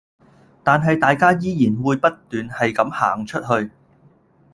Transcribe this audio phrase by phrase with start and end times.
[0.63, 3.69] 但係大家依然會不斷係咁行出去